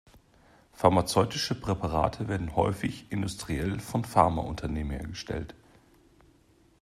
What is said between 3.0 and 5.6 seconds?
industriell von Pharmaunternehmen hergestellt.